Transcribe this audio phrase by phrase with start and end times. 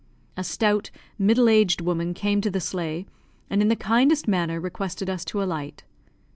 [0.35, 3.05] A stout, middle aged woman came to the sleigh,
[3.51, 5.83] and in the kindest manner requested us to alight.